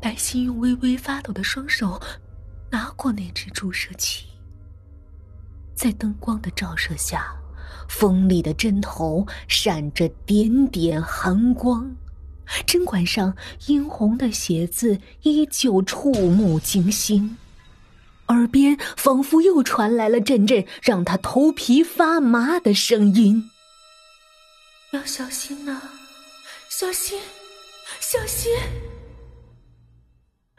[0.00, 2.00] 白昕用微微发抖的双手
[2.70, 4.26] 拿过那只注射器，
[5.74, 7.34] 在灯光的照射下，
[7.88, 11.94] 锋利的针头闪着点点寒光，
[12.66, 13.34] 针管上
[13.66, 17.36] 殷红的血字依旧触目惊心，
[18.28, 23.50] 耳边仿佛又传来了阵阵让他头皮发麻的声音
[24.92, 25.80] ：“要小心呐，
[26.68, 27.18] 小心，
[28.00, 28.52] 小心！”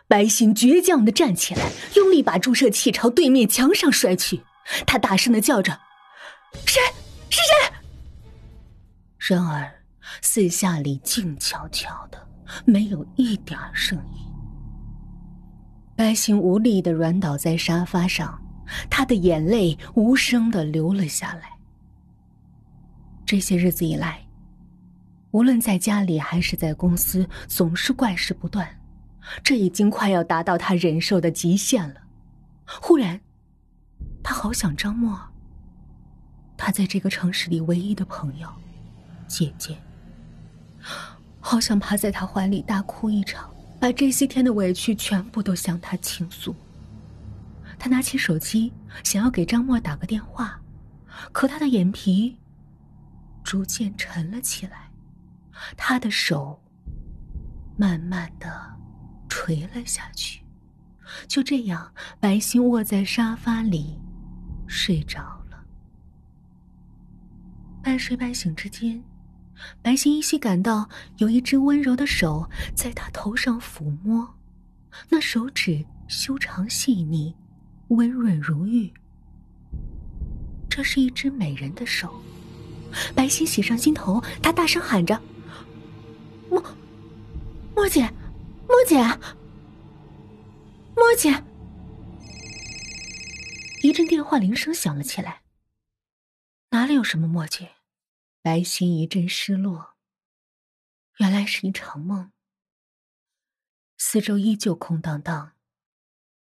[0.10, 4.42] 白心倔强的站起来，用力把注射器朝对面墙上摔去。
[4.88, 5.80] 他大声的叫着
[6.66, 6.82] ：“谁？
[7.30, 7.76] 是谁？”
[9.36, 9.72] 然而，
[10.22, 12.28] 四下里静悄悄的，
[12.66, 14.26] 没有一点声音。
[15.96, 18.42] 白心无力的软倒在沙发上，
[18.90, 21.52] 他的眼泪无声的流了下来。
[23.28, 24.26] 这些日子以来，
[25.30, 28.68] 无论在家里还是在公司，总是怪事不断。
[29.44, 32.02] 这已经快要达到他忍受的极限了。
[32.66, 33.20] 忽然，
[34.24, 35.20] 他好想张默，
[36.58, 38.48] 他在这个城市里唯一的朋友，
[39.28, 39.78] 姐姐。
[41.40, 46.56] 好想趴在他怀里大哭一场，把这些天的委屈全部都向他倾诉。
[47.78, 50.60] 他拿起手机，想要给张默打个电话，
[51.32, 52.38] 可他的眼皮
[53.44, 54.92] 逐渐沉了起来，
[55.78, 56.62] 他的手
[57.78, 58.78] 慢慢的。
[59.40, 60.42] 垂了下去，
[61.26, 63.98] 就这样，白昕卧在沙发里，
[64.68, 65.64] 睡着了。
[67.82, 69.02] 半睡半醒之间，
[69.82, 70.90] 白昕依稀感到
[71.20, 74.36] 有一只温柔的手在她头上抚摸，
[75.08, 77.34] 那手指修长细腻，
[77.88, 78.92] 温润如玉。
[80.70, 82.22] 这是一只美人的手，
[83.16, 85.18] 白昕喜上心头，她大声喊着
[86.52, 86.62] ：“莫，
[87.74, 88.12] 莫姐。”
[88.70, 88.98] 莫姐，
[90.96, 91.44] 莫姐，
[93.82, 95.42] 一阵电话铃声响了起来。
[96.70, 97.72] 哪里有什么墨姐？
[98.44, 99.96] 白昕一阵失落。
[101.18, 102.32] 原来是一场梦。
[103.98, 105.54] 四周依旧空荡荡，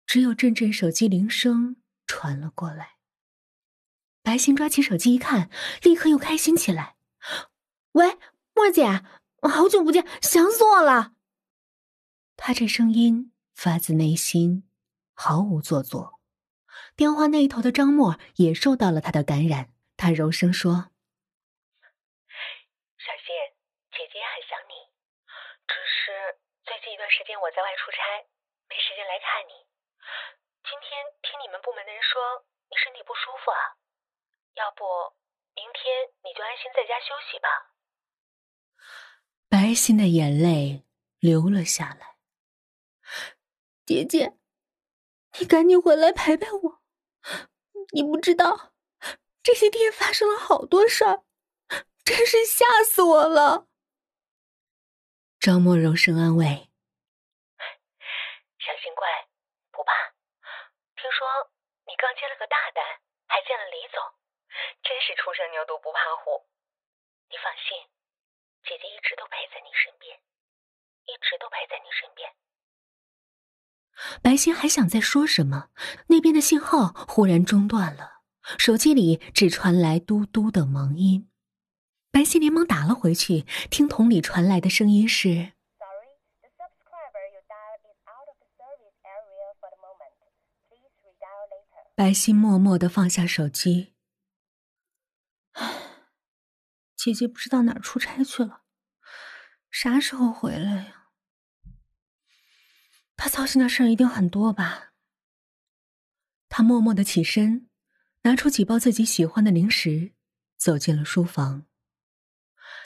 [0.06, 1.74] 只有阵阵手机铃声
[2.06, 2.98] 传了过来。
[4.22, 5.50] 白昕抓起手机一看，
[5.82, 6.94] 立刻又开心起来。
[7.92, 8.16] 喂，
[8.54, 9.02] 莫姐，
[9.42, 11.11] 好久不见，想死我了。
[12.44, 14.66] 他这声音发自内心，
[15.14, 16.18] 毫无做作。
[16.98, 20.90] 电话那头的张默也受到了他的感染，他柔声说
[22.98, 23.30] ：“小心，
[23.94, 24.74] 姐姐也很想你，
[25.70, 26.34] 只是
[26.66, 28.26] 最近一段时间我在外出差，
[28.66, 29.54] 没时间来看你。
[30.66, 33.78] 今天听你们部门的人说你身体不舒服啊，
[34.58, 34.82] 要不
[35.54, 37.70] 明天你就安心在家休息吧。”
[39.46, 40.82] 白昕的眼泪
[41.22, 42.11] 流了下来。
[43.92, 44.32] 姐姐，
[45.38, 46.80] 你赶紧回来陪陪我。
[47.92, 48.72] 你不知道，
[49.42, 51.24] 这些天发生了好多事儿，
[52.02, 53.68] 真是吓死我了。
[55.38, 56.72] 张默柔声安慰
[58.64, 59.28] ：“小心乖，
[59.70, 59.92] 不怕。
[60.96, 61.52] 听说
[61.84, 62.80] 你刚接了个大单，
[63.28, 64.00] 还见了李总，
[64.82, 66.48] 真是初生牛犊不怕虎。
[67.28, 67.76] 你放心，
[68.64, 70.16] 姐姐一直都陪在你身边，
[71.12, 72.32] 一直都陪在你身边。”
[74.22, 75.68] 白昕还想再说什么，
[76.08, 78.22] 那边的信号忽然中断了，
[78.58, 81.28] 手机里只传来嘟嘟的忙音。
[82.10, 85.52] 白昕连忙打了回去，听筒里传来的声音是
[91.94, 93.94] ：“白昕默默的放下手机。
[95.52, 95.74] 唉，
[96.96, 98.62] 姐姐不知道哪儿出差去了，
[99.70, 101.01] 啥时候回来呀？
[103.22, 104.94] 他操心的事儿一定很多吧？
[106.48, 107.68] 他默默的起身，
[108.22, 110.10] 拿出几包自己喜欢的零食，
[110.56, 111.64] 走进了书房。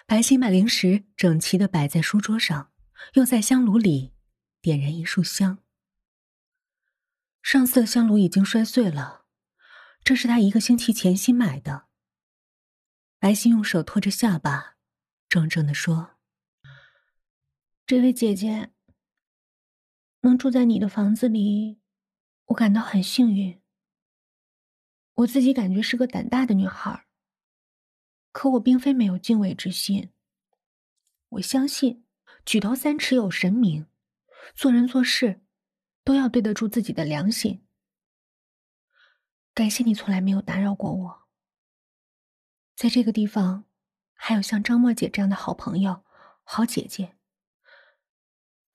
[0.05, 2.71] 白昕把零食整齐的摆在书桌上，
[3.15, 4.13] 又在香炉里
[4.61, 5.65] 点燃一束香。
[7.43, 9.25] 上次的香炉已经摔碎了，
[10.05, 11.87] 这是他一个星期前新买的。
[13.19, 14.77] 白昕用手托着下巴，
[15.31, 16.19] 怔怔的说
[17.87, 18.73] ：“这位姐姐。”
[20.27, 21.79] 能住在你的房子里，
[22.47, 23.63] 我感到很幸运。
[25.15, 27.07] 我自己感觉是个胆大的女孩，
[28.33, 30.11] 可我并非没有敬畏之心。
[31.29, 32.05] 我相信
[32.45, 33.87] 举头三尺有神明，
[34.57, 35.43] 做人做事
[36.03, 37.65] 都要对得住自己的良心。
[39.55, 41.29] 感谢你从来没有打扰过我。
[42.75, 43.65] 在这个地方，
[44.13, 46.05] 还有像张默姐这样的好朋友、
[46.43, 47.16] 好姐姐。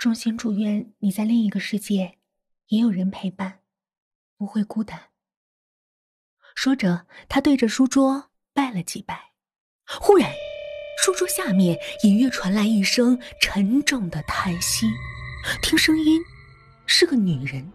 [0.01, 2.18] 衷心祝愿你在另一个世界
[2.69, 3.59] 也有人陪伴，
[4.36, 5.00] 不会孤单。
[6.56, 9.33] 说着，他对着书桌拜了几拜。
[9.86, 10.31] 忽然，
[11.03, 14.88] 书桌下面隐约传来一声沉重的叹息。
[15.62, 16.19] 听声音，
[16.88, 17.71] 是个女人。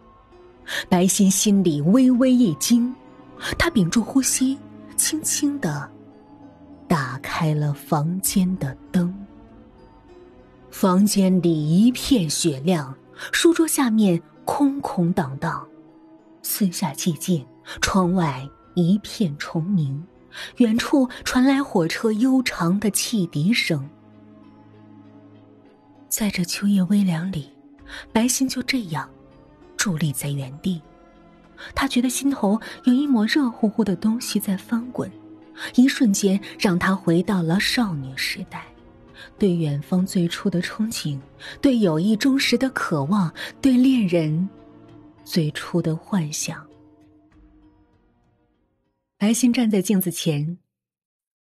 [0.89, 2.93] 白昕心里微微一惊，
[3.57, 4.59] 他屏住呼吸，
[4.97, 5.89] 轻轻的
[6.89, 9.06] 打开了房间的灯。
[10.79, 12.95] 房间里一片雪亮，
[13.31, 15.67] 书桌下面空空荡荡，
[16.43, 17.43] 四下寂静，
[17.81, 20.05] 窗外一片虫鸣，
[20.57, 23.89] 远处传来火车悠长的汽笛声。
[26.09, 27.49] 在这秋夜微凉里，
[28.13, 29.09] 白昕就这样
[29.79, 30.79] 伫立在原地，
[31.73, 35.11] 他觉得心头有一抹热乎乎的东西在翻滚，
[35.73, 38.63] 一瞬间让他回到了少女时代。
[39.37, 41.19] 对远方最初的憧憬，
[41.61, 44.49] 对友谊忠实的渴望，对恋人
[45.23, 46.67] 最初的幻想。
[49.17, 50.59] 白心站在镜子前，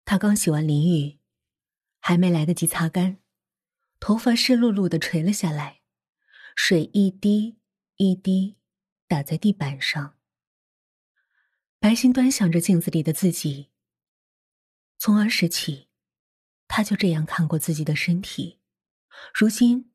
[0.04, 1.18] 她刚洗完淋浴，
[1.98, 3.18] 还没来得及擦干，
[3.98, 5.80] 头发湿漉漉的垂了下来，
[6.54, 7.56] 水一滴
[7.96, 8.56] 一滴
[9.08, 10.14] 打在地板上。
[11.80, 13.70] 白心端详着镜子里的自己，
[14.98, 15.88] 从儿时起。
[16.66, 18.61] 他就这样看过自己的身体，
[19.32, 19.93] 如今，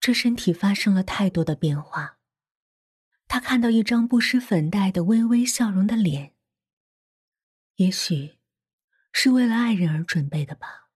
[0.00, 2.18] 这身体发生了太多的变化。
[3.28, 6.34] 他看到一张不施粉黛的微微笑容的脸，
[7.76, 8.38] 也许
[9.12, 10.88] 是为了爱人而准备的吧。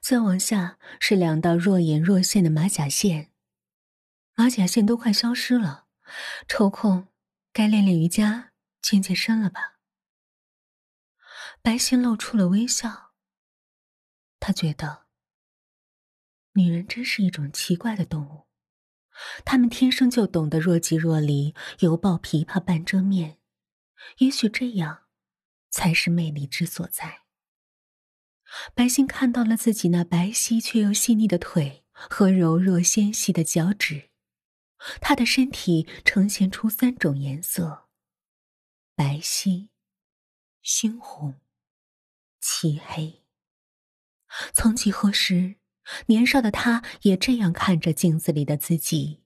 [0.00, 3.32] 再往下是两道若隐若现的马甲线，
[4.34, 5.86] 马甲线都快消失了，
[6.46, 7.08] 抽空
[7.52, 9.78] 该练练瑜伽、健健身了吧。
[11.62, 13.07] 白昕露出了微笑。
[14.40, 15.06] 他觉得，
[16.52, 18.46] 女人真是一种奇怪的动物，
[19.44, 23.38] 她们天生就懂得若即若离，犹抱琵琶半遮面。
[24.18, 25.04] 也许这样，
[25.70, 27.22] 才是魅力之所在。
[28.74, 34.10] 白昕看到了自己那白皙却又细腻的腿和柔弱纤细的脚趾，
[35.00, 37.88] 她的身体呈现出三种颜色：
[38.94, 39.68] 白皙、
[40.64, 41.40] 猩红、
[42.40, 43.24] 漆黑。
[44.52, 45.56] 曾几何时，
[46.06, 49.22] 年少的他也这样看着镜子里的自己，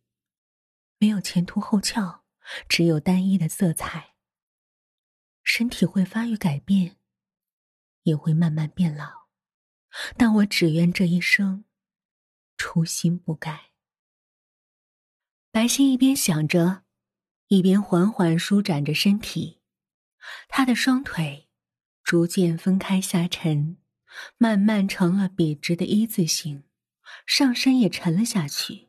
[0.98, 2.24] 没有前凸后翘，
[2.68, 4.14] 只有单一的色彩。
[5.42, 6.98] 身体会发育改变，
[8.04, 9.26] 也会慢慢变老，
[10.16, 11.64] 但我只愿这一生，
[12.56, 13.72] 初心不改。
[15.50, 16.84] 白昕一边想着，
[17.48, 19.60] 一边缓缓舒展着身体，
[20.48, 21.50] 她的双腿
[22.04, 23.81] 逐渐分开下沉。
[24.38, 26.64] 慢慢成了笔直的一字形，
[27.26, 28.88] 上身也沉了下去。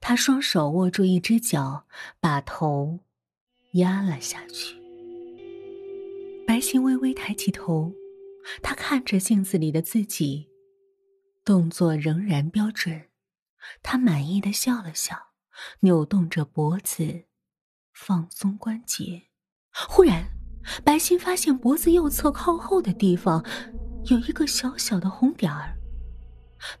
[0.00, 1.86] 他双手握住一只脚，
[2.20, 3.00] 把头
[3.72, 4.76] 压了下去。
[6.46, 7.92] 白昕微微抬起头，
[8.62, 10.48] 她看着镜子里的自己，
[11.44, 13.08] 动作仍然标准。
[13.82, 15.16] 她满意的笑了笑，
[15.80, 17.24] 扭动着脖子，
[17.92, 19.22] 放松关节。
[19.88, 20.26] 忽然，
[20.84, 23.44] 白昕发现脖子右侧靠后的地方。
[24.06, 25.74] 有一个小小的红点儿，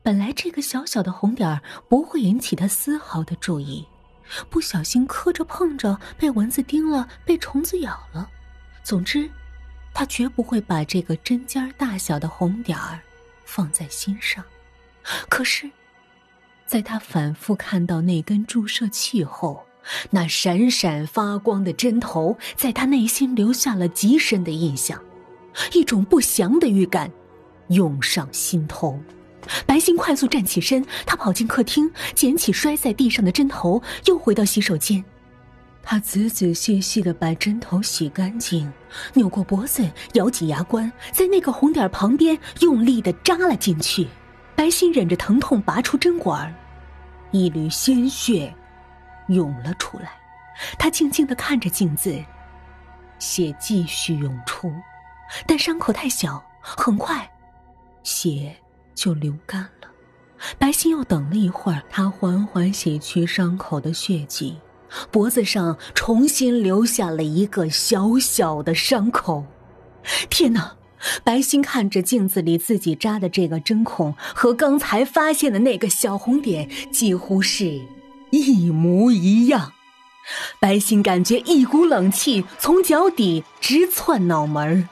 [0.02, 3.86] 本来这个小小的红点儿不会引起他丝毫的注意，
[4.50, 8.28] 不小心磕着碰着，被蚊子叮了，被虫子咬了，
[8.82, 9.30] 总之，
[9.94, 13.00] 他绝不会把这个针尖大小的红点儿
[13.46, 14.44] 放在心上。
[15.30, 15.70] 可是，
[16.66, 19.64] 在他反复看到那根注射器后，
[20.10, 25.02] 那闪闪发光的针头在他内心留下了极深的印象。
[25.72, 27.10] 一种不祥的预感
[27.68, 28.98] 涌上心头，
[29.66, 35.04] 白昕快速站起身，她跑进客厅，捡起摔在地上的针头，又回到洗手间。
[35.82, 38.72] 她仔仔细细的把针头洗干净，
[39.12, 44.08] 扭过脖子，咬紧牙关，在那个红点旁边用力的扎了进去。
[44.56, 46.54] 白昕忍着疼痛拔出针管，
[47.32, 48.54] 一缕鲜血
[49.28, 50.12] 涌了出来。
[50.78, 52.16] 她静静的看着镜子，
[53.18, 54.72] 血继续涌出。
[55.46, 57.30] 但伤口太小，很快，
[58.02, 58.54] 血
[58.94, 59.88] 就流干了。
[60.58, 64.56] 白昕又等了一会儿，他缓缓洗去伤口的血迹，
[65.10, 69.44] 脖子上重新留下了一个小小的伤口。
[70.28, 70.76] 天哪！
[71.22, 77.82] 白昕看着镜子里自己扎的这个针孔，和刚才发现的那个小红点几乎是
[78.30, 79.74] 一模一样。
[80.58, 84.88] 白昕感觉一股冷气从脚底直窜脑门儿。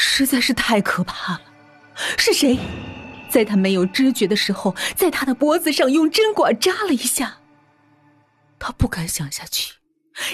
[0.00, 1.40] 实在是太可怕了！
[2.16, 2.56] 是谁？
[3.28, 7.38] 在他没有知觉的时候，在他的脖子上用针管扎了一下。
[8.60, 9.74] 他不敢想下去，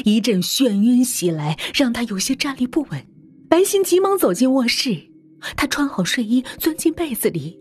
[0.05, 3.07] 一阵眩晕袭来，让他有些站立不稳。
[3.49, 5.09] 白昕急忙走进卧室，
[5.57, 7.59] 他穿好睡衣，钻进被子里。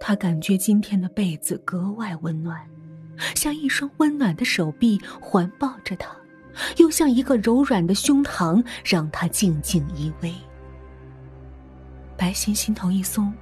[0.00, 2.64] 他感觉今天的被子格外温暖，
[3.34, 6.16] 像一双温暖的手臂环抱着他，
[6.76, 10.32] 又像一个柔软的胸膛让他静静依偎。
[12.16, 13.32] 白昕心头一松，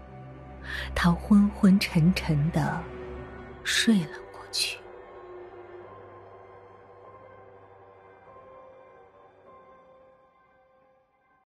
[0.95, 2.81] 他昏昏沉沉的
[3.65, 4.79] 睡了过去。